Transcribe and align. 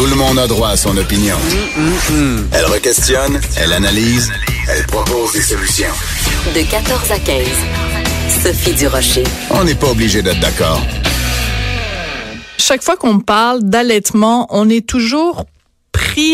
Tout 0.00 0.06
le 0.06 0.14
monde 0.14 0.38
a 0.38 0.46
droit 0.46 0.70
à 0.70 0.76
son 0.78 0.96
opinion. 0.96 1.36
Elle 2.52 2.64
requestionne, 2.64 3.38
elle 3.58 3.72
analyse, 3.74 4.32
elle 4.68 4.86
propose 4.86 5.32
des 5.32 5.42
solutions. 5.42 5.92
De 6.54 6.62
14 6.62 7.10
à 7.12 7.18
15. 7.18 7.46
Sophie 8.42 8.72
Durocher. 8.72 9.24
On 9.50 9.64
n'est 9.64 9.74
pas 9.74 9.88
obligé 9.88 10.22
d'être 10.22 10.40
d'accord. 10.40 10.80
Chaque 12.56 12.82
fois 12.82 12.96
qu'on 12.96 13.18
parle 13.18 13.62
d'allaitement, 13.62 14.46
on 14.50 14.70
est 14.70 14.86
toujours 14.86 15.44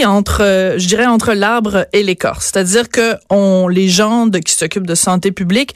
entre, 0.05 0.43
euh, 0.43 0.79
je 0.79 0.87
dirais, 0.87 1.07
entre 1.07 1.33
l'arbre 1.33 1.87
et 1.93 2.03
l'écorce. 2.03 2.51
C'est-à-dire 2.53 2.89
que 2.89 3.15
on, 3.31 3.69
les 3.69 3.89
gens 3.89 4.29
qui 4.31 4.53
s'occupent 4.53 4.87
de 4.87 4.95
santé 4.95 5.33
publique 5.33 5.75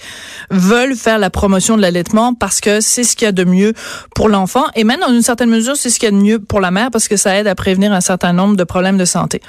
veulent 0.51 0.97
faire 0.97 1.19
la 1.19 1.31
promotion 1.31 1.77
de 1.77 1.83
l'allaitement 1.83 2.35
parce 2.35 2.61
que 2.61 2.81
c'est 2.81 3.05
ce 3.05 3.17
qu'il 3.17 3.27
y 3.27 3.29
a 3.29 3.33
de 3.33 3.45
mieux 3.45 3.73
pour 4.15 4.29
l'enfant 4.29 4.65
et 4.75 4.85
même 4.85 5.01
dans 5.01 5.13
une 5.13 5.23
certaine 5.23 5.51
mesure, 5.51 5.77
c'est 5.77 5.91
ce 5.91 5.99
qu'il 5.99 6.09
y 6.09 6.13
a 6.13 6.17
de 6.17 6.23
mieux 6.23 6.39
pour 6.39 6.61
la 6.61 6.71
mère 6.71 6.91
parce 6.91 7.09
que 7.09 7.17
ça 7.17 7.37
aide 7.37 7.47
à 7.47 7.55
prévenir 7.55 7.93
un 7.93 8.01
certain 8.01 8.33
nombre 8.33 8.57
de 8.57 8.65
problèmes 8.65 8.99
de 8.99 9.05
santé. 9.05 9.41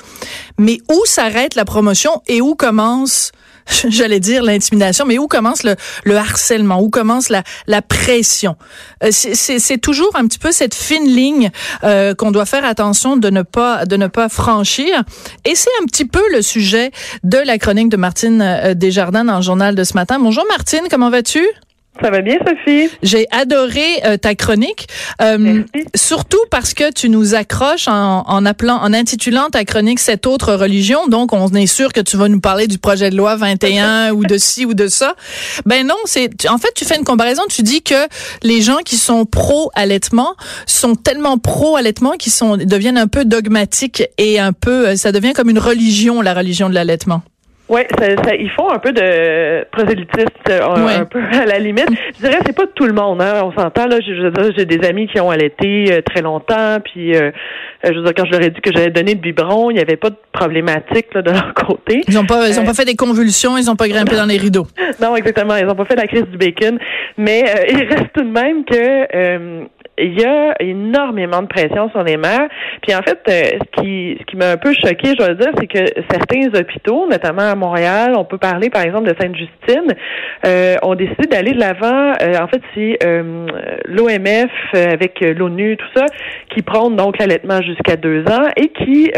Mais 0.57 0.79
où 0.91 1.05
s'arrête 1.05 1.55
la 1.55 1.65
promotion 1.65 2.21
et 2.27 2.41
où 2.41 2.55
commence 2.55 3.31
j'allais 3.89 4.19
dire 4.19 4.43
l'intimidation, 4.43 5.05
mais 5.05 5.17
où 5.17 5.27
commence 5.27 5.63
le, 5.63 5.75
le, 6.03 6.17
harcèlement, 6.17 6.81
où 6.81 6.89
commence 6.89 7.29
la, 7.29 7.43
la 7.67 7.81
pression? 7.81 8.55
Euh, 9.03 9.09
c'est 9.11 9.77
toujours 9.79 10.15
un 10.15 10.27
petit 10.27 10.39
peu 10.39 10.51
cette 10.51 10.75
fine 10.75 11.07
ligne 11.07 11.51
euh, 11.83 12.13
qu'on 12.15 12.31
doit 12.31 12.45
faire 12.45 12.65
attention 12.65 13.17
de 13.17 13.29
ne 13.29 13.41
pas 13.41 13.85
de 13.85 13.95
ne 13.95 14.07
pas 14.07 14.29
franchir. 14.29 15.03
Et 15.45 15.55
c'est 15.55 15.69
un 15.81 15.85
petit 15.85 16.05
peu 16.05 16.23
le 16.31 16.41
sujet 16.41 16.91
de 17.23 17.37
la 17.37 17.57
chronique 17.57 17.89
de 17.89 17.97
Martine 17.97 18.41
euh, 18.41 18.73
Desjardins 18.73 19.25
dans 19.25 19.37
le 19.37 19.41
journal 19.41 19.75
de 19.75 19.83
ce 19.83 19.93
matin. 19.93 20.19
Bonjour 20.19 20.45
Martine, 20.49 20.87
comment 20.89 21.09
vas-tu? 21.09 21.45
Ça 21.99 22.09
va 22.09 22.21
bien, 22.21 22.37
Sophie? 22.47 22.89
J'ai 23.03 23.27
adoré 23.31 23.85
euh, 24.05 24.17
ta 24.17 24.33
chronique, 24.33 24.87
euh, 25.21 25.61
surtout 25.93 26.39
parce 26.49 26.73
que 26.73 26.91
tu 26.91 27.09
nous 27.09 27.35
accroches 27.35 27.87
en, 27.87 28.23
en, 28.25 28.45
appelant, 28.45 28.77
en 28.77 28.93
intitulant 28.93 29.49
ta 29.51 29.65
chronique 29.65 29.99
cette 29.99 30.25
autre 30.25 30.53
religion. 30.53 31.07
Donc, 31.07 31.33
on 31.33 31.49
est 31.49 31.67
sûr 31.67 31.91
que 31.91 31.99
tu 31.99 32.15
vas 32.15 32.29
nous 32.29 32.39
parler 32.39 32.67
du 32.67 32.77
projet 32.77 33.09
de 33.09 33.17
loi 33.17 33.35
21 33.35 34.11
ou 34.13 34.23
de 34.23 34.37
ci 34.37 34.65
ou 34.65 34.73
de 34.73 34.87
ça. 34.87 35.15
Ben 35.65 35.85
non, 35.85 35.97
c'est 36.05 36.49
en 36.49 36.57
fait 36.57 36.71
tu 36.75 36.85
fais 36.85 36.97
une 36.97 37.03
comparaison. 37.03 37.43
Tu 37.49 37.61
dis 37.61 37.81
que 37.81 38.07
les 38.41 38.61
gens 38.61 38.79
qui 38.85 38.95
sont 38.95 39.25
pro 39.25 39.69
allaitement 39.75 40.35
sont 40.65 40.95
tellement 40.95 41.37
pro 41.37 41.75
allaitement 41.75 42.11
qu'ils 42.11 42.31
sont 42.31 42.57
deviennent 42.57 42.97
un 42.97 43.07
peu 43.07 43.25
dogmatiques 43.25 44.03
et 44.17 44.39
un 44.39 44.53
peu, 44.53 44.89
euh, 44.89 44.95
ça 44.95 45.11
devient 45.11 45.33
comme 45.33 45.49
une 45.49 45.59
religion, 45.59 46.21
la 46.21 46.33
religion 46.33 46.69
de 46.69 46.73
l'allaitement. 46.73 47.21
Oui, 47.71 47.81
ça, 47.97 48.05
ça, 48.23 48.35
ils 48.35 48.49
font 48.51 48.69
un 48.69 48.79
peu 48.79 48.91
de 48.91 49.63
prosélytisme, 49.71 50.27
un, 50.49 50.85
Ouais. 50.85 50.93
un 50.95 51.05
peu 51.05 51.21
à 51.31 51.45
la 51.45 51.57
limite. 51.57 51.87
Je 52.15 52.27
dirais 52.27 52.39
c'est 52.45 52.55
pas 52.55 52.65
tout 52.75 52.85
le 52.85 52.93
monde, 52.93 53.21
hein. 53.21 53.41
On 53.43 53.51
s'entend 53.57 53.87
là. 53.87 53.97
Je, 54.05 54.13
je 54.13 54.21
veux 54.23 54.31
dire, 54.31 54.51
j'ai 54.57 54.65
des 54.65 54.85
amis 54.87 55.07
qui 55.07 55.19
ont 55.21 55.29
allaité 55.31 55.85
euh, 55.91 56.01
très 56.01 56.21
longtemps, 56.21 56.77
puis 56.83 57.15
euh, 57.15 57.31
je 57.83 57.93
veux 57.93 58.03
dire, 58.03 58.13
quand 58.15 58.25
je 58.25 58.31
leur 58.31 58.41
ai 58.41 58.49
dit 58.49 58.61
que 58.61 58.71
j'avais 58.75 58.89
donné 58.91 59.15
de 59.15 59.21
biberon, 59.21 59.71
il 59.71 59.75
n'y 59.75 59.79
avait 59.79 59.95
pas 59.95 60.09
de 60.09 60.17
problématique 60.33 61.13
là, 61.13 61.21
de 61.21 61.31
leur 61.31 61.53
côté. 61.53 62.01
Ils 62.07 62.17
ont 62.19 62.25
pas, 62.25 62.47
ils 62.49 62.59
ont 62.59 62.63
Euh, 62.63 62.65
pas 62.65 62.73
fait 62.73 62.85
des 62.85 62.95
convulsions, 62.95 63.57
ils 63.57 63.69
ont 63.71 63.75
pas 63.77 63.87
grimpé 63.87 64.15
dans 64.15 64.25
les 64.27 64.37
rideaux. 64.37 64.67
Non, 65.01 65.15
exactement. 65.15 65.55
Ils 65.55 65.65
n'ont 65.65 65.73
pas 65.75 65.85
fait 65.85 65.95
la 65.95 66.05
crise 66.05 66.25
du 66.27 66.37
bacon. 66.37 66.77
Mais 67.17 67.43
euh, 67.47 67.63
il 67.69 67.83
reste 67.87 68.11
tout 68.13 68.23
de 68.23 68.29
même 68.29 68.63
que 68.65 68.75
euh, 69.15 69.63
il 70.01 70.19
y 70.19 70.25
a 70.25 70.53
énormément 70.59 71.41
de 71.41 71.47
pression 71.47 71.89
sur 71.91 72.03
les 72.03 72.17
mères. 72.17 72.47
Puis 72.81 72.95
en 72.95 73.01
fait, 73.01 73.19
euh, 73.29 73.59
ce 73.59 73.81
qui, 73.81 74.17
ce 74.19 74.25
qui 74.25 74.35
m'a 74.35 74.51
un 74.51 74.57
peu 74.57 74.73
choqué, 74.73 75.09
je 75.09 75.15
dois 75.15 75.33
dire, 75.33 75.51
c'est 75.59 75.67
que 75.67 75.85
certains 76.09 76.47
hôpitaux, 76.59 77.07
notamment 77.09 77.43
à 77.43 77.55
Montréal, 77.55 78.13
on 78.17 78.25
peut 78.25 78.37
parler 78.37 78.69
par 78.69 78.83
exemple 78.83 79.09
de 79.09 79.15
Sainte-Justine, 79.19 79.93
euh, 80.45 80.75
ont 80.83 80.95
décidé 80.95 81.27
d'aller 81.27 81.51
de 81.51 81.59
l'avant. 81.59 82.13
Euh, 82.21 82.39
en 82.41 82.47
fait, 82.47 82.61
c'est 82.75 82.97
euh, 83.05 83.45
l'OMF 83.85 84.51
euh, 84.75 84.91
avec 84.91 85.21
euh, 85.21 85.33
l'ONU, 85.33 85.77
tout 85.77 85.87
ça, 85.95 86.05
qui 86.53 86.61
prône 86.61 86.95
donc 86.95 87.17
l'allaitement 87.19 87.61
jusqu'à 87.61 87.95
deux 87.95 88.23
ans 88.23 88.47
et 88.57 88.69
qui, 88.69 89.11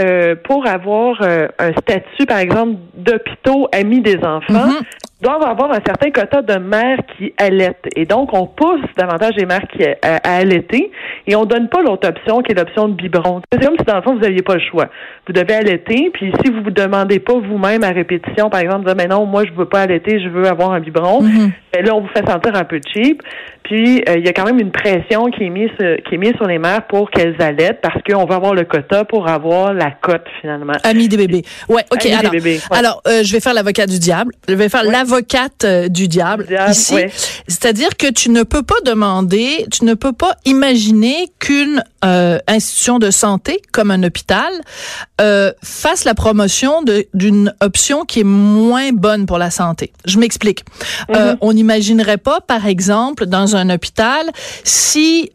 pour 0.43 0.67
avoir 0.67 1.21
un 1.21 1.71
statut, 1.81 2.25
par 2.27 2.39
exemple, 2.39 2.75
d'hôpitaux 2.93 3.67
amis 3.71 4.01
des 4.01 4.17
enfants, 4.17 4.67
Mhm. 4.67 4.83
Doivent 5.23 5.41
avoir 5.43 5.71
un 5.71 5.79
certain 5.85 6.11
quota 6.11 6.41
de 6.43 6.59
mères 6.59 6.99
qui 7.17 7.33
allaitent. 7.37 7.87
Et 7.95 8.05
donc, 8.05 8.33
on 8.33 8.45
pousse 8.45 8.81
davantage 8.97 9.31
les 9.37 9.45
mères 9.45 9.65
qui, 9.71 9.83
à, 9.83 9.95
à 10.23 10.35
allaiter 10.35 10.91
et 11.25 11.35
on 11.35 11.45
donne 11.45 11.69
pas 11.69 11.81
l'autre 11.81 12.07
option 12.07 12.41
qui 12.41 12.51
est 12.51 12.55
l'option 12.55 12.89
de 12.89 12.93
biberon. 12.93 13.41
C'est 13.51 13.63
comme 13.65 13.75
si, 13.79 13.85
dans 13.85 13.95
le 13.95 14.01
fond, 14.01 14.13
vous 14.13 14.19
n'aviez 14.21 14.41
pas 14.43 14.55
le 14.55 14.59
choix. 14.59 14.87
Vous 15.25 15.33
devez 15.33 15.53
allaiter, 15.55 16.11
puis 16.13 16.31
si 16.43 16.51
vous 16.51 16.61
vous 16.63 16.71
demandez 16.71 17.19
pas 17.19 17.33
vous-même 17.33 17.83
à 17.83 17.89
répétition, 17.89 18.49
par 18.49 18.59
exemple, 18.59 18.85
dire, 18.85 18.95
mais 18.97 19.07
non, 19.07 19.25
moi, 19.25 19.43
je 19.45 19.53
veux 19.53 19.65
pas 19.65 19.81
allaiter, 19.81 20.19
je 20.21 20.27
veux 20.29 20.45
avoir 20.45 20.71
un 20.73 20.79
biberon, 20.81 21.21
Mhm. 21.23 21.51
ben 21.73 21.85
là, 21.85 21.95
on 21.95 22.01
vous 22.01 22.09
fait 22.09 22.27
sentir 22.29 22.55
un 22.55 22.65
peu 22.65 22.79
cheap. 22.93 23.23
Puis, 23.63 24.03
euh, 24.09 24.17
il 24.17 24.25
y 24.25 24.29
a 24.29 24.33
quand 24.33 24.45
même 24.45 24.59
une 24.59 24.71
pression 24.71 25.25
qui 25.31 25.43
est 25.45 25.49
mise, 25.49 25.69
euh, 25.81 25.97
qui 26.07 26.15
est 26.15 26.17
mise 26.17 26.33
sur 26.35 26.45
les 26.45 26.59
mères 26.59 26.85
pour 26.87 27.09
qu'elles 27.09 27.35
allaitent 27.41 27.79
parce 27.81 28.01
qu'on 28.03 28.25
veut 28.25 28.35
avoir 28.35 28.53
le 28.53 28.65
quota 28.65 29.05
pour 29.05 29.27
avoir 29.29 29.73
la 29.73 29.91
cote, 29.91 30.25
finalement. 30.41 30.73
Amis 30.83 31.07
des 31.07 31.17
bébés. 31.17 31.43
Ouais, 31.69 31.83
OK. 31.91 32.05
Amis 32.05 32.09
des 32.11 32.13
alors, 32.19 32.31
bébés, 32.31 32.59
ouais. 32.69 32.77
alors 32.77 33.01
euh, 33.07 33.23
je 33.23 33.31
vais 33.31 33.39
faire 33.39 33.53
l'avocat 33.53 33.85
du 33.87 33.99
diable. 33.99 34.33
Je 34.49 34.53
vais 34.53 34.69
faire 34.69 34.83
Ouais. 34.85 34.91
l'avocate 34.91 35.63
euh, 35.63 35.87
du 35.87 36.07
diable, 36.07 36.45
diable, 36.47 36.71
ici. 36.71 36.93
ouais. 36.95 37.09
C'est-à-dire 37.47 37.95
que 37.97 38.11
tu 38.11 38.29
ne 38.29 38.43
peux 38.43 38.63
pas 38.63 38.75
demander, 38.85 39.65
tu 39.71 39.85
ne 39.85 39.93
peux 39.93 40.13
pas 40.13 40.35
imaginer 40.45 41.29
qu'une 41.39 41.83
euh, 42.03 42.39
institution 42.47 42.99
de 42.99 43.11
santé 43.11 43.61
comme 43.71 43.91
un 43.91 44.03
hôpital 44.03 44.51
euh, 45.21 45.51
fasse 45.63 46.03
la 46.03 46.13
promotion 46.15 46.83
d'une 47.13 47.53
option 47.61 48.03
qui 48.03 48.19
est 48.21 48.25
moins 48.25 48.91
bonne 48.91 49.25
pour 49.25 49.37
la 49.37 49.49
santé. 49.51 49.93
Je 50.05 50.19
m'explique. 50.19 50.65
Euh, 51.15 51.31
Mhm. 51.33 51.37
on 51.41 51.53
n'imaginerait 51.53 52.17
pas, 52.17 52.41
par 52.41 52.67
exemple, 52.67 53.25
dans 53.25 53.52
un 53.55 53.69
hôpital, 53.69 54.29
si 54.63 55.31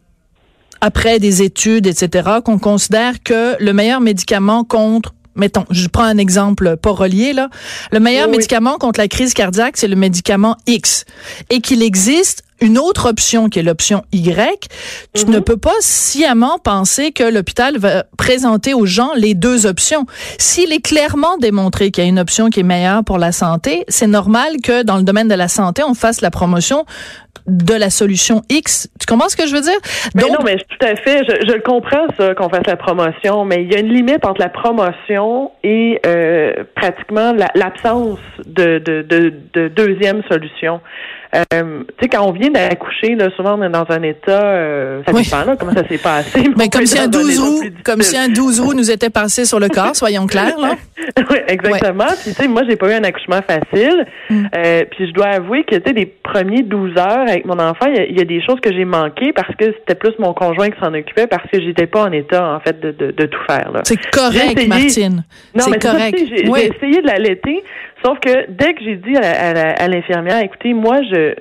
après 0.81 1.19
des 1.19 1.41
études, 1.41 1.87
etc., 1.87 2.29
qu'on 2.43 2.59
considère 2.59 3.21
que 3.23 3.55
le 3.59 3.73
meilleur 3.73 4.01
médicament 4.01 4.63
contre 4.63 5.13
Mettons, 5.35 5.65
je 5.69 5.87
prends 5.87 6.03
un 6.03 6.17
exemple 6.17 6.75
pas 6.75 6.91
relié 6.91 7.31
là. 7.31 7.49
Le 7.93 8.01
meilleur 8.01 8.25
Oui, 8.25 8.31
oui. 8.31 8.37
médicament 8.37 8.77
contre 8.77 8.99
la 8.99 9.07
crise 9.07 9.33
cardiaque, 9.33 9.77
c'est 9.77 9.87
le 9.87 9.95
médicament 9.95 10.57
X, 10.67 11.05
et 11.49 11.61
qu'il 11.61 11.81
existe 11.81 12.43
une 12.61 12.77
autre 12.77 13.09
option 13.09 13.49
qui 13.49 13.59
est 13.59 13.63
l'option 13.63 14.03
Y. 14.11 14.67
Tu 15.13 15.25
Mhm. 15.25 15.31
ne 15.33 15.39
peux 15.39 15.57
pas 15.57 15.73
sciemment 15.79 16.57
penser 16.59 17.11
que 17.11 17.23
l'hôpital 17.23 17.77
va 17.77 18.03
présenter 18.17 18.73
aux 18.73 18.85
gens 18.85 19.11
les 19.15 19.33
deux 19.33 19.65
options. 19.65 20.05
S'il 20.37 20.73
est 20.73 20.81
clairement 20.85 21.37
démontré 21.37 21.91
qu'il 21.91 22.03
y 22.03 22.07
a 22.07 22.09
une 22.09 22.19
option 22.19 22.49
qui 22.49 22.59
est 22.61 22.63
meilleure 22.63 23.03
pour 23.03 23.17
la 23.17 23.31
santé, 23.31 23.85
c'est 23.87 24.07
normal 24.07 24.57
que 24.63 24.83
dans 24.83 24.97
le 24.97 25.03
domaine 25.03 25.27
de 25.27 25.35
la 25.35 25.47
santé, 25.47 25.83
on 25.83 25.93
fasse 25.93 26.21
la 26.21 26.31
promotion 26.31 26.85
de 27.47 27.73
la 27.73 27.89
solution 27.89 28.43
X. 28.49 28.89
Tu 28.99 29.07
comprends 29.07 29.29
ce 29.29 29.35
que 29.35 29.47
je 29.47 29.55
veux 29.55 29.61
dire? 29.61 29.79
Mais 30.13 30.23
non, 30.23 30.37
mais 30.45 30.57
tout 30.57 30.85
à 30.85 30.95
fait, 30.95 31.23
je, 31.27 31.47
je 31.47 31.53
le 31.53 31.61
comprends 31.61 32.05
ça 32.17 32.35
qu'on 32.35 32.49
fasse 32.49 32.67
la 32.67 32.75
promotion, 32.77 33.43
mais 33.45 33.63
il 33.63 33.71
y 33.71 33.75
a 33.75 33.79
une 33.79 33.91
limite 33.91 34.23
entre 34.23 34.39
la 34.39 34.49
promotion 34.49 35.51
et 35.63 35.99
euh, 36.05 36.53
pratiquement 36.75 37.31
la- 37.33 37.49
l'absence 37.55 38.19
de, 38.45 38.77
de, 38.79 39.01
de, 39.01 39.33
de 39.53 39.67
deuxième 39.69 40.21
solution. 40.29 40.79
Euh, 41.35 41.43
tu 41.53 41.95
sais, 42.01 42.07
quand 42.09 42.25
on 42.27 42.31
vient 42.31 42.49
d'accoucher, 42.49 43.13
là, 43.15 43.29
souvent 43.35 43.57
on 43.59 43.63
est 43.63 43.69
dans 43.69 43.85
un 43.89 44.01
état, 44.01 44.43
euh, 44.43 45.01
ça 45.05 45.13
Oui. 45.13 45.23
dépend 45.23 45.45
là, 45.45 45.55
comment 45.59 45.73
ça 45.73 45.87
s'est 45.87 45.99
passé? 45.99 46.43
Mais 46.57 46.69
comme 46.69 46.85
si 46.87 46.97
un 46.97 47.07
dans 47.07 47.19
12 47.19 47.33
état 47.33 47.41
roues, 47.43 47.63
comme 47.85 48.01
si 48.01 48.17
un 48.17 48.29
12 48.29 48.59
roues 48.59 48.73
nous 48.73 48.89
était 48.89 49.11
passé 49.11 49.45
sur 49.45 49.59
le 49.59 49.67
corps, 49.69 49.95
soyons 49.95 50.25
clairs, 50.25 50.57
là. 50.59 50.71
oui, 51.29 51.37
exactement. 51.47 52.05
Puis 52.23 52.33
tu 52.33 52.41
sais, 52.41 52.47
moi, 52.47 52.63
j'ai 52.67 52.75
pas 52.75 52.89
eu 52.89 52.93
un 52.93 53.03
accouchement 53.03 53.41
facile. 53.47 54.05
Mm. 54.29 54.45
Euh, 54.55 54.83
puis 54.91 55.07
je 55.07 55.13
dois 55.13 55.27
avouer 55.27 55.63
que 55.65 55.75
tu 55.75 55.83
sais, 55.87 55.93
les 55.93 56.05
premiers 56.07 56.63
12 56.63 56.97
heures 56.97 57.25
avec 57.27 57.45
mon 57.45 57.59
enfant, 57.59 57.85
il 57.87 57.95
y 57.95 57.99
a- 57.99 58.05
il 58.05 58.17
y, 58.17 58.21
a 58.21 58.25
des 58.25 58.41
choses 58.43 58.59
que 58.59 58.71
j'ai 58.73 58.85
manquées 58.85 59.31
parce 59.33 59.53
que 59.55 59.65
c'était 59.65 59.95
plus 59.95 60.13
mon 60.19 60.33
conjoint 60.33 60.69
qui 60.69 60.79
s'en 60.79 60.93
occupait 60.93 61.27
parce 61.27 61.43
que 61.51 61.61
j'étais 61.61 61.85
pas 61.87 62.03
en 62.05 62.11
état 62.11 62.55
en 62.55 62.59
fait 62.59 62.79
de, 62.79 62.91
de, 62.91 63.11
de 63.11 63.25
tout 63.27 63.39
faire. 63.47 63.71
Là. 63.71 63.81
C'est 63.83 63.97
correct, 64.11 64.53
essayé. 64.57 64.67
Martine. 64.67 65.23
Non, 65.55 65.65
C'est 65.71 65.79
correct. 65.81 66.17
J'ai 66.17 66.49
Oui. 66.49 66.59
j'ai 66.61 66.75
essayé 66.75 67.01
de 67.01 67.07
l'allaiter, 67.07 67.63
sauf 68.03 68.19
que 68.19 68.49
dès 68.49 68.73
que 68.73 68.83
j'ai 68.83 68.95
dit 68.95 69.15
à, 69.17 69.87
l'infirmière, 69.87 70.41
écoutez, 70.43 70.73
moi, 70.73 70.97
je 71.11 71.35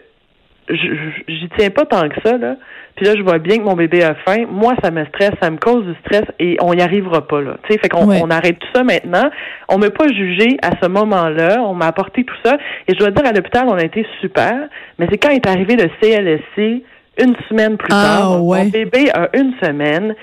j'y 0.71 1.49
tiens 1.57 1.71
pas 1.71 1.87
tant 1.87 2.09
que 2.09 2.21
ça, 2.25 2.37
là. 2.37 2.57
Puis 2.97 3.07
là, 3.07 3.15
je 3.17 3.23
vois 3.23 3.39
bien 3.39 3.59
que 3.59 3.63
mon 3.63 3.75
bébé 3.75 4.03
a 4.03 4.15
faim. 4.27 4.45
Moi, 4.51 4.75
ça 4.83 4.91
me 4.91 5.05
stresse, 5.07 5.31
ça 5.41 5.51
me 5.51 5.57
cause 5.57 5.87
du 5.87 5.95
stress 6.05 6.25
et 6.41 6.57
on 6.61 6.75
n'y 6.75 6.83
arrivera 6.83 7.27
pas, 7.27 7.41
là. 7.41 7.57
Tu 7.63 7.73
sais, 7.73 7.79
fait 7.79 7.89
qu'on 7.89 8.07
Ouais. 8.09 8.21
on 8.23 8.29
arrête 8.29 8.59
tout 8.59 8.67
ça 8.75 8.83
maintenant. 8.83 9.31
On 9.69 9.79
m'a 9.79 9.89
pas 9.91 10.09
jugé 10.09 10.57
à 10.63 10.73
ce 10.83 10.89
moment-là. 10.89 11.63
On 11.63 11.75
m'a 11.75 11.87
apporté 11.87 12.25
tout 12.25 12.35
ça. 12.45 12.59
Et 12.89 12.93
je 12.95 12.99
dois 12.99 13.11
dire, 13.13 13.25
à 13.25 13.33
l'hôpital, 13.33 13.67
on 13.69 13.75
a 13.77 13.85
été 13.85 14.05
super. 14.21 14.69
Mais 14.99 15.07
c'est 15.11 15.17
quand 15.19 15.31
est 15.31 15.47
arrivé 15.47 15.77
le 15.77 15.89
CLSC, 16.03 16.83
une 17.23 17.37
semaine 17.49 17.77
plus 17.77 17.93
Ah, 17.93 18.19
tard. 18.19 18.45
ouais. 18.45 18.65
Mon 18.65 18.71
bébé 18.71 19.11
a 19.15 19.29
une 19.35 19.55
semaine. 19.63 20.15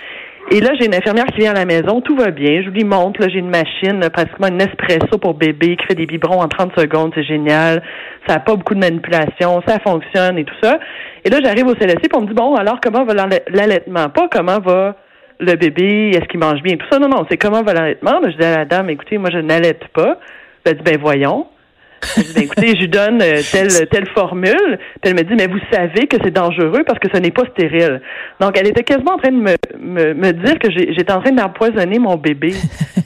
Et 0.51 0.59
là, 0.61 0.69
j'ai 0.79 0.85
une 0.85 0.93
infirmière 0.93 1.25
qui 1.25 1.39
vient 1.39 1.51
à 1.51 1.55
la 1.55 1.65
maison, 1.65 2.01
tout 2.01 2.15
va 2.15 2.29
bien, 2.29 2.61
je 2.61 2.69
lui 2.69 2.83
montre, 2.83 3.19
là, 3.19 3.27
j'ai 3.29 3.39
une 3.39 3.49
machine, 3.49 3.99
pratiquement 4.13 4.47
une 4.47 4.61
espresso 4.61 5.17
pour 5.19 5.33
bébé 5.33 5.75
qui 5.75 5.85
fait 5.87 5.95
des 5.95 6.05
biberons 6.05 6.39
en 6.39 6.47
30 6.47 6.79
secondes, 6.79 7.11
c'est 7.15 7.23
génial. 7.23 7.81
Ça 8.27 8.35
n'a 8.35 8.39
pas 8.39 8.55
beaucoup 8.55 8.75
de 8.75 8.79
manipulation, 8.79 9.61
ça 9.67 9.79
fonctionne 9.79 10.37
et 10.37 10.45
tout 10.45 10.55
ça. 10.61 10.77
Et 11.23 11.29
là, 11.29 11.39
j'arrive 11.43 11.67
au 11.67 11.73
puis 11.73 11.89
on 12.15 12.21
me 12.21 12.27
dit, 12.27 12.33
bon, 12.33 12.55
alors 12.55 12.79
comment 12.79 13.03
va 13.05 13.13
l'allaitement? 13.49 14.09
Pas 14.09 14.27
comment 14.31 14.59
va 14.59 14.95
le 15.39 15.55
bébé, 15.55 16.11
est-ce 16.11 16.25
qu'il 16.27 16.39
mange 16.39 16.61
bien, 16.61 16.77
tout 16.77 16.85
ça. 16.91 16.99
Non, 16.99 17.09
non, 17.09 17.25
c'est 17.29 17.37
comment 17.37 17.63
va 17.63 17.73
l'allaitement? 17.73 18.19
Je 18.23 18.37
dis 18.37 18.45
à 18.45 18.57
la 18.57 18.65
dame, 18.65 18.89
écoutez, 18.91 19.17
moi, 19.17 19.31
je 19.31 19.39
n'allaite 19.39 19.87
pas. 19.93 20.19
Elle 20.63 20.75
dit, 20.75 20.83
ben 20.83 20.97
voyons. 21.01 21.47
Je 22.17 22.21
dis, 22.21 22.33
ben, 22.33 22.43
écoutez, 22.43 22.67
je 22.75 22.81
lui 22.81 22.87
donne 22.87 23.21
euh, 23.21 23.41
telle, 23.51 23.87
telle 23.91 24.07
formule. 24.13 24.79
Puis 25.01 25.11
elle 25.11 25.15
me 25.15 25.23
dit, 25.23 25.35
mais 25.35 25.47
vous 25.47 25.59
savez 25.71 26.07
que 26.07 26.17
c'est 26.23 26.31
dangereux 26.31 26.83
parce 26.85 26.99
que 26.99 27.07
ce 27.13 27.19
n'est 27.19 27.31
pas 27.31 27.43
stérile. 27.51 28.01
Donc, 28.39 28.57
elle 28.57 28.67
était 28.67 28.83
quasiment 28.83 29.13
en 29.13 29.17
train 29.17 29.31
de 29.31 29.37
me, 29.37 29.55
me, 29.79 30.13
me 30.13 30.31
dire 30.31 30.59
que 30.59 30.69
j'étais 30.71 31.11
en 31.11 31.21
train 31.21 31.31
d'empoisonner 31.31 31.99
mon 31.99 32.15
bébé. 32.15 32.53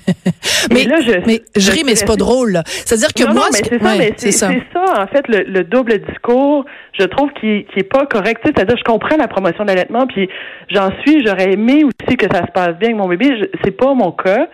mais, 0.72 0.84
là, 0.84 0.98
je, 1.01 1.12
mais 1.25 1.42
je, 1.56 1.72
ris, 1.72 1.84
mais 1.86 1.96
c'est 1.96 2.06
pas 2.06 2.16
drôle. 2.16 2.60
C'est-à-dire 2.66 3.13
que 3.13 3.31
moi, 3.31 3.48
mais 3.51 3.60
c'est 3.63 3.80
ça, 3.81 3.96
mais 3.98 4.13
c'est 4.18 4.31
ça. 4.31 4.50
ça. 4.74 5.02
en 5.02 5.07
fait, 5.07 5.28
le, 5.28 5.44
le 5.44 5.63
double 5.63 6.00
discours, 6.00 6.66
je 7.00 7.06
trouve 7.06 7.31
qu'il 7.40 7.66
qui 7.66 7.80
est 7.80 7.90
pas 7.90 8.06
correct. 8.06 8.42
C'est-à-dire, 8.44 8.75
je 8.78 8.84
comprends 8.84 9.18
la 9.18 9.28
promotion 9.28 9.66
d'allaitement, 9.66 10.07
puis 10.07 10.30
j'en 10.69 10.90
suis, 11.02 11.25
j'aurais 11.25 11.54
aimé 11.54 11.84
aussi 11.84 12.18
que 12.18 12.25
ça 12.31 12.45
se 12.45 12.52
passe 12.52 12.78
bien 12.80 12.90
avec 12.90 12.95
mon 12.95 13.07
bébé. 13.07 13.48
C'est 13.63 13.75
pas 13.75 13.94
mon 13.94 14.12
cas. 14.12 14.48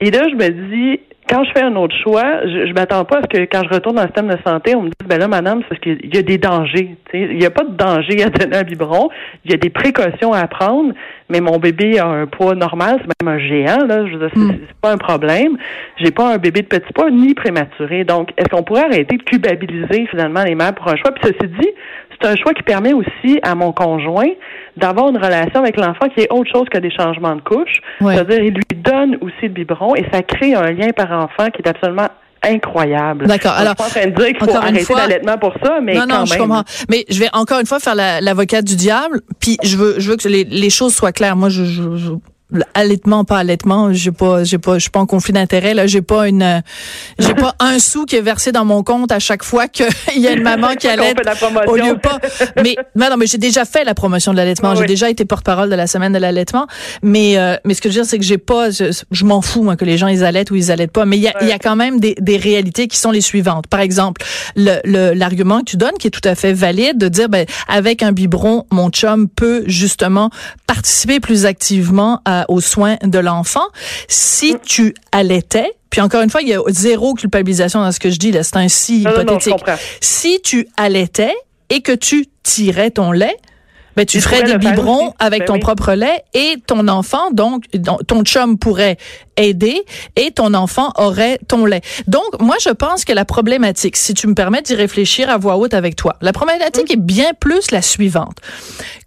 Et 0.00 0.10
là, 0.10 0.22
je 0.28 0.34
me 0.34 0.48
dis, 0.48 1.00
quand 1.28 1.44
je 1.44 1.50
fais 1.52 1.62
un 1.62 1.74
autre 1.76 1.94
choix, 2.02 2.42
je, 2.44 2.66
je 2.66 2.72
m'attends 2.72 3.04
pas 3.04 3.18
à 3.18 3.22
ce 3.22 3.26
que 3.26 3.44
quand 3.44 3.62
je 3.64 3.74
retourne 3.74 3.96
dans 3.96 4.02
le 4.02 4.08
système 4.08 4.28
de 4.28 4.38
santé, 4.46 4.74
on 4.74 4.82
me 4.82 4.86
dise 4.88 5.08
ben 5.08 5.18
là, 5.18 5.28
madame, 5.28 5.60
c'est 5.62 5.68
parce 5.68 5.80
qu'il 5.80 6.14
y 6.14 6.18
a 6.18 6.22
des 6.22 6.38
dangers. 6.38 6.96
Il 7.12 7.38
n'y 7.38 7.46
a 7.46 7.50
pas 7.50 7.64
de 7.64 7.74
danger 7.74 8.22
à 8.22 8.30
donner 8.30 8.56
un 8.56 8.62
biberon. 8.62 9.08
Il 9.44 9.50
y 9.50 9.54
a 9.54 9.56
des 9.56 9.70
précautions 9.70 10.32
à 10.32 10.46
prendre, 10.46 10.92
mais 11.30 11.40
mon 11.40 11.58
bébé 11.58 11.98
a 11.98 12.06
un 12.06 12.26
poids 12.26 12.54
normal, 12.54 13.00
c'est 13.00 13.24
même 13.24 13.34
un 13.34 13.38
géant, 13.38 13.86
là. 13.86 14.06
Je 14.06 14.12
veux 14.12 14.18
dire, 14.18 14.30
c'est, 14.34 14.40
hmm. 14.40 14.58
pas 14.82 14.92
un 14.92 14.98
problème. 14.98 15.56
J'ai 15.96 16.10
pas 16.10 16.34
un 16.34 16.38
bébé 16.38 16.62
de 16.62 16.66
petit 16.66 16.92
poids 16.92 17.10
ni 17.10 17.34
prématuré. 17.34 18.04
Donc, 18.04 18.30
est-ce 18.36 18.48
qu'on 18.48 18.62
pourrait 18.62 18.84
arrêter 18.84 19.16
de 19.16 19.22
culpabiliser 19.22 20.06
finalement 20.10 20.44
les 20.44 20.54
mères 20.54 20.74
pour 20.74 20.88
un 20.88 20.96
choix? 20.96 21.12
Puis 21.12 21.24
ceci 21.24 21.52
dit, 21.60 21.70
c'est 22.20 22.28
un 22.28 22.36
choix 22.36 22.52
qui 22.54 22.62
permet 22.62 22.92
aussi 22.92 23.38
à 23.42 23.54
mon 23.54 23.72
conjoint 23.72 24.30
d'avoir 24.76 25.08
une 25.08 25.16
relation 25.16 25.60
avec 25.60 25.76
l'enfant 25.76 26.08
qui 26.14 26.22
est 26.22 26.32
autre 26.32 26.50
chose 26.52 26.68
que 26.70 26.78
des 26.78 26.90
changements 26.90 27.36
de 27.36 27.40
couche. 27.40 27.80
C'est-à-dire, 28.00 28.40
il 28.42 28.54
lui 28.54 28.64
donne 28.76 29.16
aussi 29.20 29.42
le 29.42 29.48
biberon 29.48 29.94
et 29.94 30.04
ça 30.12 30.22
crée 30.22 30.54
un 30.54 30.70
lien 30.72 30.88
par 30.90 31.10
enfant 31.12 31.50
qui 31.50 31.62
est 31.62 31.68
absolument 31.68 32.08
incroyable. 32.42 33.26
D'accord. 33.26 33.52
Alors, 33.52 33.74
je 33.78 33.84
suis 33.84 33.92
pas 33.94 34.00
en 34.00 34.02
train 34.02 34.10
de 34.10 34.16
dire 34.16 34.26
qu'il 34.26 34.50
faut 34.50 34.56
arrêter 34.56 34.94
l'allaitement 34.94 35.38
pour 35.38 35.54
ça, 35.62 35.80
mais 35.82 35.94
non, 35.94 36.06
non, 36.06 36.24
je 36.26 36.36
comprends. 36.36 36.64
Mais 36.90 37.04
je 37.08 37.18
vais 37.18 37.28
encore 37.32 37.60
une 37.60 37.66
fois 37.66 37.80
faire 37.80 37.94
l'avocate 37.94 38.64
du 38.64 38.76
diable, 38.76 39.20
puis 39.40 39.56
je 39.62 39.76
veux, 39.76 39.94
je 39.98 40.10
veux 40.10 40.16
que 40.16 40.28
les, 40.28 40.44
les 40.44 40.70
choses 40.70 40.94
soient 40.94 41.12
claires. 41.12 41.36
Moi, 41.36 41.48
je, 41.48 41.64
je, 41.64 41.96
je 41.96 42.12
allaitement 42.74 43.24
pas 43.24 43.38
allaitement 43.38 43.92
j'ai 43.92 44.12
pas 44.12 44.44
j'ai 44.44 44.58
pas 44.58 44.74
je 44.74 44.82
suis 44.82 44.90
pas 44.90 45.00
en 45.00 45.06
conflit 45.06 45.32
d'intérêt 45.32 45.74
là. 45.74 45.86
J'ai 45.86 46.02
pas 46.02 46.28
une 46.28 46.62
j'ai 47.18 47.34
pas 47.34 47.54
un 47.60 47.78
sou 47.78 48.04
qui 48.04 48.16
est 48.16 48.20
versé 48.20 48.52
dans 48.52 48.64
mon 48.64 48.82
compte 48.82 49.12
à 49.12 49.18
chaque 49.18 49.44
fois 49.44 49.68
qu'il 49.68 49.86
y 50.16 50.28
a 50.28 50.32
une 50.32 50.42
maman 50.42 50.74
qui 50.74 50.88
allait 50.88 51.14
au 51.66 51.76
lieu 51.76 51.96
pas. 51.98 52.18
Mais 52.62 52.76
non 52.96 53.16
mais 53.16 53.26
j'ai 53.26 53.38
déjà 53.38 53.64
fait 53.64 53.84
la 53.84 53.94
promotion 53.94 54.32
de 54.32 54.36
l'allaitement. 54.36 54.74
J'ai 54.74 54.86
déjà 54.86 55.10
été 55.10 55.24
porte-parole 55.24 55.70
de 55.70 55.74
la 55.74 55.86
semaine 55.86 56.12
de 56.12 56.18
l'allaitement. 56.18 56.66
Mais 57.02 57.38
euh, 57.38 57.56
mais 57.64 57.74
ce 57.74 57.80
que 57.80 57.88
je 57.88 57.94
veux 57.94 58.00
dire 58.02 58.10
c'est 58.10 58.18
que 58.18 58.24
j'ai 58.24 58.38
pas 58.38 58.70
je, 58.70 59.24
m'en 59.24 59.40
fous 59.40 59.62
moi 59.62 59.76
que 59.76 59.84
les 59.84 59.98
gens 59.98 60.08
ils 60.08 60.24
allaitent 60.24 60.50
ou 60.50 60.56
ils 60.56 60.70
allaitent 60.70 60.92
pas. 60.92 61.04
Mais 61.04 61.16
il 61.16 61.22
y 61.22 61.28
a, 61.28 61.44
y 61.44 61.52
a 61.52 61.58
quand 61.58 61.76
même 61.76 62.00
des, 62.00 62.14
des 62.20 62.36
réalités 62.36 62.88
qui 62.88 62.98
sont 62.98 63.10
les 63.10 63.20
suivantes. 63.20 63.66
Par 63.66 63.80
exemple 63.80 64.24
le 64.56 65.14
l'argument 65.14 65.60
que 65.60 65.64
tu 65.64 65.76
donnes 65.76 65.96
qui 65.98 66.08
est 66.08 66.10
tout 66.10 66.26
à 66.28 66.34
fait 66.34 66.52
valide 66.52 66.98
de 66.98 67.08
dire 67.08 67.28
ben 67.28 67.46
avec 67.68 68.02
un 68.02 68.12
biberon 68.12 68.66
mon 68.70 68.90
chum 68.90 69.28
peut 69.28 69.64
justement 69.66 70.30
participer 70.66 71.20
plus 71.20 71.46
activement 71.46 72.20
à 72.24 72.43
aux 72.48 72.60
soins 72.60 72.96
de 73.02 73.18
l'enfant. 73.18 73.66
Si 74.08 74.54
mm. 74.54 74.58
tu 74.64 74.94
allaitais, 75.12 75.72
puis 75.90 76.00
encore 76.00 76.22
une 76.22 76.30
fois, 76.30 76.42
il 76.42 76.48
y 76.48 76.54
a 76.54 76.60
zéro 76.68 77.14
culpabilisation 77.14 77.80
dans 77.80 77.92
ce 77.92 78.00
que 78.00 78.10
je 78.10 78.18
dis, 78.18 78.32
là, 78.32 78.42
c'est 78.42 78.56
un 78.56 78.68
si 78.68 79.02
hypothétique. 79.02 79.54
si 80.00 80.40
tu 80.42 80.68
allaitais 80.76 81.34
et 81.70 81.82
que 81.82 81.92
tu 81.92 82.26
tirais 82.42 82.90
ton 82.90 83.12
lait, 83.12 83.36
ben, 83.96 84.04
tu 84.06 84.20
ferais 84.20 84.42
des 84.42 84.58
biberons 84.58 85.14
avec 85.18 85.40
ben 85.40 85.46
ton 85.46 85.58
propre 85.58 85.92
lait 85.92 86.22
et 86.34 86.56
ton 86.66 86.88
enfant, 86.88 87.30
donc 87.30 87.64
ton 88.06 88.22
chum 88.22 88.58
pourrait 88.58 88.96
aider 89.36 89.82
et 90.16 90.30
ton 90.30 90.54
enfant 90.54 90.92
aurait 90.96 91.38
ton 91.48 91.66
lait. 91.66 91.80
Donc, 92.06 92.40
moi, 92.40 92.56
je 92.60 92.70
pense 92.70 93.04
que 93.04 93.12
la 93.12 93.24
problématique, 93.24 93.96
si 93.96 94.14
tu 94.14 94.26
me 94.26 94.34
permets 94.34 94.62
d'y 94.62 94.74
réfléchir 94.74 95.30
à 95.30 95.38
voix 95.38 95.56
haute 95.56 95.74
avec 95.74 95.96
toi, 95.96 96.16
la 96.20 96.32
problématique 96.32 96.90
est 96.90 97.00
bien 97.00 97.32
plus 97.38 97.70
la 97.70 97.82
suivante. 97.82 98.38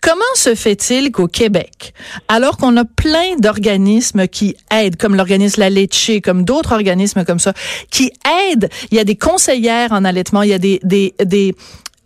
Comment 0.01 0.21
se 0.35 0.55
fait-il 0.55 1.11
qu'au 1.11 1.27
Québec, 1.27 1.93
alors 2.27 2.57
qu'on 2.57 2.75
a 2.77 2.85
plein 2.85 3.35
d'organismes 3.39 4.27
qui 4.27 4.55
aident, 4.71 4.95
comme 4.95 5.15
l'organisme 5.15 5.61
La 5.61 5.69
Leche, 5.69 6.11
comme 6.23 6.43
d'autres 6.43 6.73
organismes 6.73 7.25
comme 7.25 7.39
ça, 7.39 7.53
qui 7.91 8.11
aident, 8.51 8.69
il 8.91 8.97
y 8.97 8.99
a 8.99 9.03
des 9.03 9.15
conseillères 9.15 9.91
en 9.91 10.05
allaitement, 10.05 10.43
il 10.43 10.49
y 10.49 10.53
a 10.53 10.59
des, 10.59 10.79
des, 10.83 11.13
des 11.23 11.55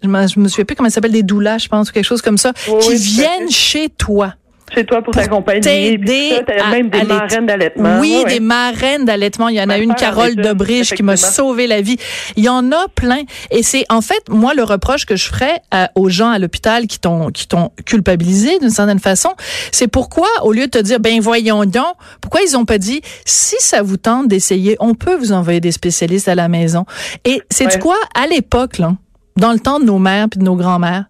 je 0.01 0.07
me, 0.07 0.27
je 0.27 0.39
me 0.39 0.47
souviens 0.47 0.65
plus 0.65 0.75
comment 0.75 0.89
ça 0.89 0.95
s'appelle, 0.95 1.11
des 1.11 1.23
doulas, 1.23 1.59
je 1.59 1.67
pense, 1.67 1.89
ou 1.89 1.93
quelque 1.93 2.05
chose 2.05 2.21
comme 2.21 2.37
ça, 2.37 2.53
qui 2.53 2.95
viennent 2.95 3.49
chez 3.49 3.89
toi 3.89 4.35
chez 4.73 4.85
toi 4.85 5.01
pour, 5.01 5.13
t'accompagner. 5.13 5.59
T'aider 5.61 6.41
même 6.71 6.89
des 6.89 7.03
marraines 7.03 7.45
d'allaitement. 7.45 7.99
Oui, 7.99 8.23
des 8.27 8.39
marraines 8.39 9.05
d'allaitement. 9.05 9.49
Il 9.49 9.55
y 9.55 9.61
en 9.61 9.69
a 9.69 9.77
une, 9.77 9.93
Carole 9.95 10.35
Dobrige, 10.35 10.91
qui 10.93 11.03
m'a 11.03 11.17
sauvé 11.17 11.67
la 11.67 11.81
vie. 11.81 11.97
Il 12.35 12.43
y 12.43 12.49
en 12.49 12.71
a 12.71 12.87
plein. 12.95 13.23
Et 13.49 13.63
c'est 13.63 13.85
en 13.89 14.01
fait 14.01 14.21
moi 14.29 14.53
le 14.53 14.63
reproche 14.63 15.05
que 15.05 15.15
je 15.15 15.25
ferais 15.25 15.61
euh, 15.73 15.85
aux 15.95 16.09
gens 16.09 16.29
à 16.29 16.39
l'hôpital 16.39 16.87
qui 16.87 16.99
t'ont 16.99 17.31
qui 17.31 17.47
t'ont 17.47 17.71
culpabilisé 17.85 18.59
d'une 18.59 18.69
certaine 18.69 18.99
façon, 18.99 19.29
c'est 19.71 19.87
pourquoi 19.87 20.27
au 20.43 20.53
lieu 20.53 20.67
de 20.67 20.71
te 20.71 20.79
dire 20.79 20.99
ben 20.99 21.19
voyons 21.19 21.65
donc, 21.65 21.95
pourquoi 22.21 22.41
ils 22.41 22.55
ont 22.55 22.65
pas 22.65 22.77
dit 22.77 23.01
si 23.25 23.55
ça 23.59 23.81
vous 23.81 23.97
tente 23.97 24.27
d'essayer, 24.27 24.77
on 24.79 24.95
peut 24.95 25.15
vous 25.15 25.31
envoyer 25.31 25.59
des 25.59 25.71
spécialistes 25.71 26.27
à 26.27 26.35
la 26.35 26.47
maison. 26.47 26.85
Et 27.25 27.41
c'est 27.49 27.67
du 27.67 27.79
quoi 27.79 27.97
à 28.15 28.27
l'époque 28.27 28.77
là 28.77 28.93
dans 29.37 29.53
le 29.53 29.59
temps 29.59 29.79
de 29.79 29.85
nos 29.85 29.99
mères 29.99 30.27
puis 30.29 30.39
de 30.39 30.43
nos 30.43 30.55
grands-mères, 30.55 31.05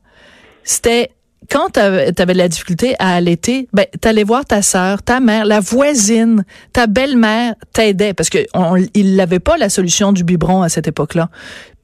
c'était 0.63 1.11
quand 1.49 1.71
tu 1.73 1.79
avais, 1.79 2.11
de 2.11 2.33
la 2.33 2.47
difficulté 2.47 2.95
à 2.99 3.15
allaiter, 3.15 3.67
ben 3.73 3.85
t'allais 3.99 4.23
voir 4.23 4.45
ta 4.45 4.61
sœur, 4.61 5.03
ta 5.03 5.19
mère, 5.19 5.45
la 5.45 5.59
voisine, 5.59 6.45
ta 6.71 6.87
belle-mère 6.87 7.55
t'aidait 7.73 8.13
parce 8.13 8.29
que 8.29 8.39
on, 8.53 8.77
ils 8.93 9.15
n'avaient 9.15 9.39
pas 9.39 9.57
la 9.57 9.69
solution 9.69 10.13
du 10.13 10.23
biberon 10.23 10.61
à 10.61 10.69
cette 10.69 10.87
époque-là. 10.87 11.29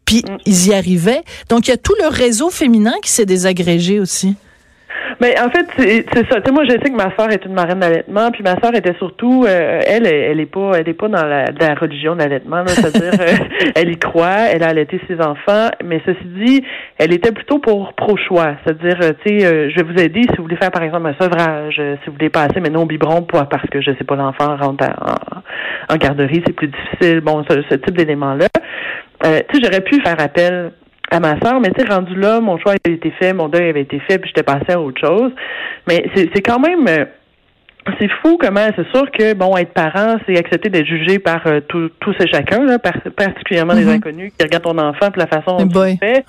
Puis 0.05 0.23
mm. 0.27 0.37
ils 0.45 0.67
y 0.67 0.73
arrivaient. 0.73 1.23
Donc 1.49 1.67
il 1.67 1.71
y 1.71 1.73
a 1.73 1.77
tout 1.77 1.95
le 2.01 2.07
réseau 2.07 2.49
féminin 2.49 2.93
qui 3.03 3.11
s'est 3.11 3.25
désagrégé 3.25 3.99
aussi. 3.99 4.35
Mais 5.19 5.33
en 5.39 5.49
fait, 5.49 5.65
c'est 5.77 6.27
ça. 6.29 6.41
Tu 6.41 6.45
sais, 6.45 6.51
moi, 6.51 6.63
je 6.65 6.71
sais 6.71 6.91
que 6.91 6.95
ma 6.95 7.15
sœur 7.15 7.31
est 7.31 7.43
une 7.45 7.53
marraine 7.53 7.79
d'allaitement, 7.79 8.29
puis 8.31 8.43
ma 8.43 8.59
sœur 8.61 8.75
était 8.75 8.93
surtout, 8.99 9.45
euh, 9.47 9.81
elle, 9.85 10.05
elle 10.05 10.39
est 10.39 10.45
pas, 10.45 10.73
elle 10.75 10.87
est 10.87 10.93
pas 10.93 11.07
dans 11.07 11.25
la, 11.25 11.45
la 11.59 11.73
religion 11.73 12.15
d'allaitement, 12.15 12.63
c'est-à-dire, 12.67 13.13
euh, 13.19 13.71
elle 13.75 13.89
y 13.89 13.97
croit, 13.97 14.49
elle 14.51 14.63
a 14.63 14.67
allaité 14.67 15.01
ses 15.07 15.19
enfants, 15.19 15.69
mais 15.83 16.01
ceci 16.05 16.23
dit, 16.25 16.63
elle 16.99 17.13
était 17.13 17.31
plutôt 17.31 17.57
pour 17.57 17.93
pro-choix, 17.93 18.55
c'est-à-dire, 18.63 18.97
euh, 19.01 19.13
tu 19.25 19.39
sais, 19.39 19.69
je 19.71 19.75
vais 19.75 19.83
vous 19.83 19.99
aider 19.99 20.21
si 20.21 20.35
vous 20.37 20.43
voulez 20.43 20.57
faire, 20.57 20.71
par 20.71 20.83
exemple, 20.83 21.07
un 21.07 21.15
sevrage, 21.19 21.75
si 21.75 22.07
vous 22.07 22.13
voulez 22.13 22.29
passer 22.29 22.59
maintenant 22.59 22.83
au 22.83 22.85
biberon, 22.85 23.23
parce 23.23 23.67
que 23.71 23.81
je 23.81 23.91
sais 23.97 24.03
pas, 24.03 24.15
l'enfant 24.15 24.55
rentre 24.55 24.85
en, 25.89 25.95
garderie, 25.95 26.43
c'est 26.45 26.53
plus 26.53 26.67
difficile, 26.67 27.21
bon, 27.21 27.43
ce, 27.49 27.63
ce 27.69 27.75
type 27.75 27.97
d'éléments-là. 27.97 28.47
tu 29.23 29.29
sais, 29.29 29.61
j'aurais 29.63 29.81
pu 29.81 29.99
faire 30.01 30.19
appel 30.19 30.71
à 31.09 31.19
ma 31.19 31.39
soeur, 31.39 31.59
mais 31.61 31.71
tu 31.71 31.81
sais, 31.81 31.93
rendu 31.93 32.15
là, 32.15 32.39
mon 32.39 32.57
choix 32.57 32.73
avait 32.73 32.95
été 32.95 33.11
fait, 33.11 33.33
mon 33.33 33.47
deuil 33.47 33.69
avait 33.69 33.81
été 33.81 33.99
fait, 33.99 34.17
puis 34.19 34.29
j'étais 34.29 34.43
passée 34.43 34.73
à 34.73 34.81
autre 34.81 34.99
chose. 34.99 35.31
Mais 35.87 36.05
c'est 36.15 36.41
quand 36.41 36.59
même 36.59 36.85
euh, 36.87 37.05
c'est 37.99 38.09
fou 38.21 38.37
comment 38.39 38.67
c'est 38.75 38.87
sûr 38.93 39.09
que 39.11 39.33
bon 39.33 39.55
être 39.57 39.73
parent 39.73 40.17
c'est 40.25 40.37
accepter 40.37 40.69
d'être 40.69 40.85
jugé 40.85 41.19
par 41.19 41.45
euh, 41.47 41.61
tous 41.61 42.15
et 42.19 42.27
chacun 42.27 42.63
là, 42.65 42.79
particulièrement 42.79 43.73
les 43.73 43.85
mm-hmm. 43.85 43.95
inconnus 43.95 44.33
qui 44.37 44.43
regardent 44.43 44.63
ton 44.63 44.77
enfant 44.77 45.09
puis 45.11 45.21
la 45.21 45.27
façon 45.27 45.57
dont 45.57 45.67
tu 45.67 45.91
le 45.91 45.97
fais 45.97 46.23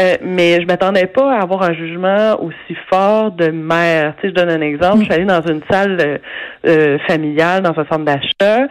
euh, 0.00 0.16
mais 0.22 0.60
je 0.60 0.66
m'attendais 0.66 1.06
pas 1.06 1.34
à 1.34 1.42
avoir 1.42 1.62
un 1.62 1.74
jugement 1.74 2.40
aussi 2.42 2.76
fort 2.88 3.32
de 3.32 3.48
mère. 3.48 4.14
Tu 4.16 4.22
sais, 4.22 4.28
je 4.28 4.34
donne 4.34 4.50
un 4.50 4.60
exemple. 4.60 5.00
Je 5.00 5.04
suis 5.04 5.12
allée 5.12 5.24
dans 5.24 5.42
une 5.42 5.60
salle 5.70 5.98
euh, 6.00 6.18
euh, 6.66 6.98
familiale, 7.06 7.62
dans 7.62 7.78
un 7.78 7.84
centre 7.86 8.04
d'achat, 8.04 8.66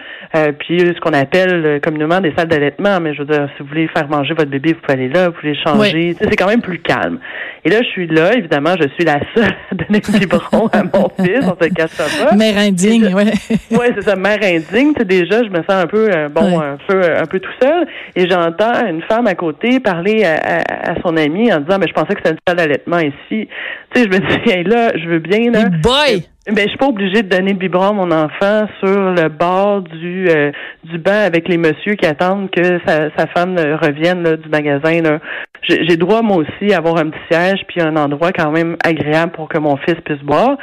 puis 0.60 0.80
ce 0.80 1.00
qu'on 1.00 1.14
appelle 1.14 1.80
communément 1.82 2.20
des 2.20 2.34
salles 2.36 2.48
d'allaitement. 2.48 3.00
Mais 3.00 3.14
je 3.14 3.20
veux 3.20 3.28
dire, 3.28 3.48
si 3.56 3.64
vous 3.64 3.70
voulez 3.70 3.88
faire 3.90 4.08
manger 4.10 4.34
votre 4.34 4.50
bébé, 4.50 4.74
vous 4.74 4.80
pouvez 4.80 4.94
aller 4.94 5.10
là, 5.10 5.30
vous 5.30 5.36
pouvez 5.36 5.56
changer. 5.56 6.16
Tu 6.16 6.24
sais, 6.24 6.30
c'est 6.30 6.36
quand 6.36 6.48
même 6.48 6.62
plus 6.62 6.80
calme. 6.80 7.20
Et 7.66 7.70
là, 7.70 7.78
je 7.82 7.88
suis 7.88 8.08
là. 8.08 8.34
Évidemment, 8.34 8.76
je 8.80 8.88
suis 8.90 9.06
la 9.06 9.20
seule 9.36 9.52
à 9.72 9.76
donner 9.76 10.02
le 10.02 10.20
biberon 10.20 10.68
à 10.68 10.84
mon 10.84 11.09
fils. 11.24 11.44
On 11.44 11.64
se 11.64 11.70
cache 11.70 11.98
pas. 11.98 12.36
Mère 12.36 12.58
indigne, 12.58 13.14
ouais. 13.14 13.26
ouais, 13.78 13.92
c'est 13.96 14.04
ça, 14.04 14.16
mère 14.16 14.40
indigne. 14.42 14.94
Tu 14.94 15.00
sais, 15.00 15.06
déjà, 15.06 15.44
je 15.44 15.50
me 15.50 15.58
sens 15.58 15.84
un 15.84 15.88
peu, 15.88 16.10
bon, 16.30 16.60
un 16.60 16.78
peu, 16.88 17.02
un 17.18 17.26
peu 17.26 17.40
tout 17.40 17.52
seul. 17.62 17.88
Et 18.16 18.30
j'entends 18.30 18.86
une 18.88 19.02
femme 19.04 19.28
à 19.28 19.36
côté 19.36 19.80
parler 19.80 20.24
à, 20.24 20.36
à, 20.36 20.92
à 20.92 20.96
son 21.02 21.16
en 21.18 21.60
disant 21.60 21.78
mais 21.80 21.88
je 21.88 21.94
pensais 21.94 22.14
que 22.16 22.22
c'était 22.24 22.32
une 22.32 22.40
salle 22.48 22.58
d'allaitement 22.58 23.00
ici. 23.00 23.48
Tu 23.94 24.02
sais, 24.02 24.04
je 24.04 24.10
me 24.10 24.20
dis 24.64 24.70
là, 24.70 24.92
je 24.96 25.10
veux 25.10 25.20
bien 25.20 25.52
là. 25.52 25.70
boy! 25.70 26.24
Ben, 26.48 26.64
je 26.64 26.70
suis 26.70 26.78
pas 26.78 26.88
obligée 26.88 27.22
de 27.22 27.30
donner 27.30 27.52
le 27.52 27.60
biberon 27.60 27.90
à 27.90 27.94
mon 27.94 28.12
enfant 28.12 28.68
sur 28.80 29.12
le 29.12 29.30
bord 29.30 29.82
du 29.82 30.28
euh, 30.30 30.52
du 30.84 30.98
banc 30.98 31.26
avec 31.26 31.48
les 31.48 31.58
messieurs 31.58 31.94
qui 31.94 32.08
attendent 32.08 32.50
que 32.50 32.80
sa, 32.88 33.12
sa 33.16 33.28
femme 33.28 33.56
revienne 33.58 34.24
du 34.38 34.50
magasin. 34.50 35.02
Là. 35.02 35.20
J'ai 35.64 35.98
droit 35.98 36.22
moi 36.22 36.38
aussi 36.38 36.74
à 36.74 36.78
avoir 36.78 36.98
un 36.98 37.10
petit 37.10 37.20
siège 37.32 37.62
puis 37.68 37.82
un 37.82 37.96
endroit 37.96 38.32
quand 38.32 38.52
même 38.52 38.78
agréable 38.84 39.32
pour 39.34 39.50
que 39.50 39.58
mon 39.58 39.78
fils 39.78 39.96
puisse 40.06 40.22
boire. 40.22 40.58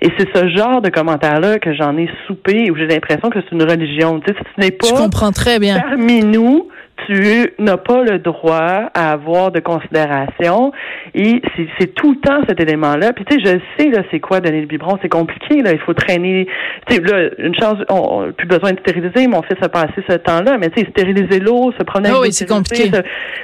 Et 0.00 0.08
c'est 0.18 0.28
ce 0.36 0.48
genre 0.48 0.80
de 0.82 0.90
commentaires-là 0.90 1.58
que 1.58 1.72
j'en 1.74 1.96
ai 1.96 2.08
soupé 2.26 2.70
où 2.70 2.76
j'ai 2.76 2.86
l'impression 2.86 3.30
que 3.30 3.38
c'est 3.40 3.52
une 3.52 3.62
religion. 3.62 4.20
Tu 4.20 4.32
sais, 4.32 4.38
ce 4.56 4.60
n'est 4.60 4.70
pas 4.70 4.86
Je 4.88 4.94
comprends 4.94 5.32
très 5.32 5.58
bien. 5.58 5.80
parmi 5.80 6.20
nous 6.22 6.68
tu 7.06 7.52
n'as 7.58 7.76
pas 7.76 8.02
le 8.02 8.18
droit 8.18 8.90
à 8.94 9.12
avoir 9.12 9.50
de 9.50 9.60
considération. 9.60 10.72
Et 11.14 11.42
c'est 11.78 11.94
tout 11.94 12.12
le 12.12 12.20
temps 12.20 12.40
cet 12.48 12.60
élément-là. 12.60 13.12
Puis 13.12 13.24
tu 13.24 13.36
sais, 13.36 13.40
je 13.44 13.82
sais 13.82 13.90
là, 13.90 14.02
c'est 14.10 14.20
quoi 14.20 14.40
donner 14.40 14.60
le 14.60 14.66
biberon, 14.66 14.98
c'est 15.02 15.08
compliqué 15.08 15.62
là. 15.62 15.72
Il 15.72 15.78
faut 15.78 15.94
traîner. 15.94 16.46
Tu 16.86 16.96
sais, 16.96 17.00
là, 17.00 17.30
une 17.38 17.54
chance, 17.54 17.78
on 17.88 18.26
n'a 18.26 18.32
plus 18.32 18.46
besoin 18.46 18.72
de 18.72 18.80
stériliser. 18.80 19.26
Mon 19.26 19.42
fils 19.42 19.56
a 19.60 19.68
passé 19.68 19.94
ce 20.08 20.16
temps-là, 20.16 20.58
mais 20.58 20.70
tu 20.70 20.80
sais, 20.80 20.90
stériliser 20.90 21.40
l'eau, 21.40 21.72
se 21.78 21.82
promener. 21.82 22.10
Oh 22.14 22.22
oui, 22.22 22.32
c'est 22.32 22.48
compliqué. 22.48 22.90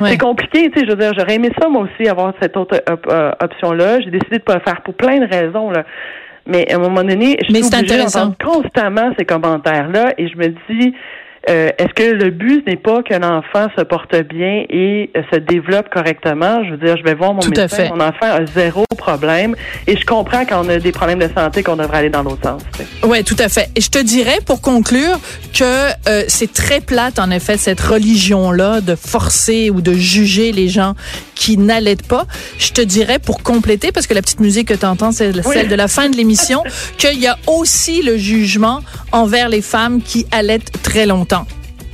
C'est 0.00 0.18
compliqué. 0.18 0.70
Tu 0.70 0.80
sais, 0.80 0.86
je 0.86 0.90
veux 0.90 0.96
dire, 0.96 1.12
j'aurais 1.16 1.34
aimé 1.34 1.50
ça 1.60 1.68
moi 1.68 1.82
aussi 1.82 2.08
avoir 2.08 2.32
cette 2.40 2.56
autre 2.56 2.80
euh, 2.88 3.32
option-là. 3.42 4.00
J'ai 4.00 4.10
décidé 4.10 4.38
de 4.38 4.42
pas 4.42 4.54
le 4.54 4.60
faire 4.60 4.80
pour 4.82 4.94
plein 4.94 5.18
de 5.18 5.26
raisons 5.26 5.70
là. 5.70 5.84
Mais 6.48 6.70
à 6.72 6.76
un 6.76 6.78
moment 6.78 7.04
donné, 7.04 7.36
je 7.46 7.54
suis 7.54 7.66
obligée 7.66 7.98
d'entendre 7.98 8.34
constamment 8.42 9.12
ces 9.18 9.26
commentaires-là 9.26 10.14
et 10.16 10.28
je 10.28 10.36
me 10.38 10.48
dis, 10.70 10.94
euh, 11.48 11.70
est-ce 11.78 11.94
que 11.94 12.02
le 12.02 12.30
but 12.30 12.66
n'est 12.66 12.76
pas 12.76 13.02
qu'un 13.02 13.22
enfant 13.22 13.68
se 13.76 13.82
porte 13.82 14.14
bien 14.28 14.64
et 14.68 15.10
euh, 15.16 15.22
se 15.32 15.38
développe 15.38 15.88
correctement? 15.88 16.62
Je 16.64 16.72
veux 16.72 16.76
dire, 16.76 16.96
je 16.96 17.02
vais 17.02 17.14
voir 17.14 17.32
mon 17.32 17.46
médecin, 17.46 17.88
mon 17.88 18.00
enfant 18.00 18.26
a 18.26 18.44
zéro 18.46 18.84
problème 18.96 19.54
et 19.86 19.96
je 19.96 20.04
comprends 20.04 20.44
qu'on 20.44 20.68
a 20.68 20.78
des 20.78 20.92
problèmes 20.92 21.20
de 21.20 21.30
santé 21.34 21.62
qu'on 21.62 21.76
devrait 21.76 21.98
aller 21.98 22.10
dans 22.10 22.22
l'autre 22.22 22.42
sens. 22.42 22.62
Oui, 23.04 23.24
tout 23.24 23.36
à 23.38 23.48
fait. 23.48 23.70
Et 23.76 23.80
je 23.80 23.90
te 23.90 23.98
dirais, 23.98 24.38
pour 24.44 24.60
conclure, 24.60 25.18
que 25.54 25.64
euh, 26.08 26.24
c'est 26.28 26.52
très 26.52 26.80
plate, 26.80 27.18
en 27.18 27.30
effet, 27.30 27.56
cette 27.56 27.80
religion-là 27.80 28.80
de 28.80 28.94
forcer 28.94 29.70
ou 29.70 29.80
de 29.80 29.92
juger 29.92 30.52
les 30.52 30.68
gens 30.68 30.94
qui 31.38 31.56
n'allaitent 31.56 32.06
pas. 32.06 32.26
Je 32.58 32.72
te 32.72 32.82
dirais, 32.82 33.18
pour 33.18 33.42
compléter, 33.42 33.92
parce 33.92 34.06
que 34.06 34.12
la 34.12 34.20
petite 34.20 34.40
musique 34.40 34.68
que 34.68 34.74
tu 34.74 34.84
entends, 34.84 35.12
c'est 35.12 35.32
celle 35.42 35.68
de 35.68 35.74
la 35.74 35.88
fin 35.88 36.10
de 36.10 36.16
l'émission, 36.16 36.64
qu'il 36.98 37.18
y 37.18 37.28
a 37.28 37.38
aussi 37.46 38.02
le 38.02 38.18
jugement 38.18 38.80
envers 39.12 39.48
les 39.48 39.62
femmes 39.62 40.02
qui 40.02 40.26
allaitent 40.32 40.72
très 40.82 41.06
longtemps. 41.06 41.46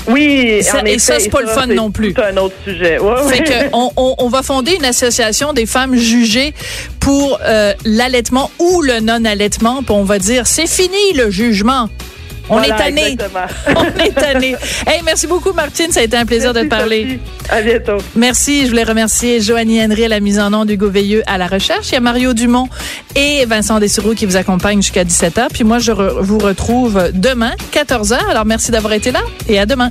Oui, 0.08 0.22
et 0.22 0.62
ça, 0.62 0.82
c'est 1.18 1.30
pas 1.30 1.42
le 1.42 1.48
fun 1.48 1.66
non 1.66 1.90
plus. 1.90 2.14
C'est 2.16 2.24
un 2.24 2.36
autre 2.36 2.54
sujet. 2.64 2.98
Ouais, 2.98 3.42
que 3.42 3.70
on, 3.72 4.14
on, 4.18 4.28
va 4.28 4.42
fonder 4.42 4.74
une 4.74 4.84
association 4.84 5.52
des 5.52 5.66
femmes 5.66 5.96
jugées 5.96 6.52
pour 7.00 7.38
euh, 7.42 7.72
l'allaitement 7.84 8.50
ou 8.58 8.82
le 8.82 9.00
non-allaitement, 9.00 9.82
puis 9.82 9.94
on 9.94 10.04
va 10.04 10.18
dire 10.18 10.46
c'est 10.46 10.66
fini 10.66 11.12
le 11.14 11.30
jugement. 11.30 11.88
On 12.48 12.62
est 12.62 12.76
tanné. 12.76 13.16
On 13.68 14.00
est 14.00 14.14
tanné. 14.14 14.56
Hey, 14.86 15.00
merci 15.04 15.26
beaucoup, 15.26 15.52
Martine. 15.52 15.90
Ça 15.90 16.00
a 16.00 16.02
été 16.02 16.16
un 16.16 16.26
plaisir 16.26 16.52
de 16.52 16.62
te 16.62 16.66
parler. 16.66 17.18
À 17.48 17.62
bientôt. 17.62 17.98
Merci. 18.14 18.64
Je 18.64 18.70
voulais 18.70 18.84
remercier 18.84 19.40
Joanie 19.40 19.82
Henry 19.82 20.04
à 20.04 20.08
la 20.08 20.20
mise 20.20 20.38
en 20.38 20.50
nom 20.50 20.64
d'Hugo 20.64 20.90
Veilleux 20.90 21.22
à 21.26 21.38
la 21.38 21.46
recherche. 21.46 21.88
Il 21.90 21.94
y 21.94 21.96
a 21.96 22.00
Mario 22.00 22.34
Dumont 22.34 22.68
et 23.14 23.44
Vincent 23.46 23.78
Dessureau 23.78 24.14
qui 24.14 24.26
vous 24.26 24.36
accompagnent 24.36 24.82
jusqu'à 24.82 25.04
17h. 25.04 25.48
Puis 25.52 25.64
moi, 25.64 25.78
je 25.78 25.92
vous 25.92 26.38
retrouve 26.38 27.10
demain, 27.12 27.52
14h. 27.72 28.18
Alors, 28.30 28.44
merci 28.44 28.70
d'avoir 28.70 28.92
été 28.92 29.10
là 29.10 29.20
et 29.48 29.58
à 29.58 29.66
demain. 29.66 29.90